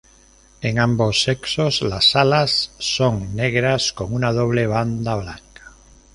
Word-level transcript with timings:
En 0.61 0.79
ambos 0.79 1.21
sexos, 1.21 1.83
las 1.83 2.15
alas 2.15 2.71
son 2.79 3.35
negras 3.35 3.93
con 3.93 4.15
una 4.15 4.33
doble 4.33 4.65
banda 4.65 5.13
blanca. 5.13 5.73